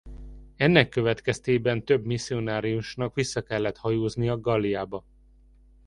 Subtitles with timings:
[0.55, 5.05] Ennek következtében több misszionáriusnak vissza kellett hajóznia Galliába.